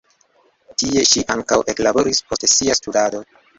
[0.83, 3.25] Tie ŝi ankaŭ eklaboris post sia studado.